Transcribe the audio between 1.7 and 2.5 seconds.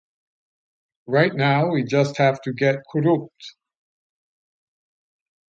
just have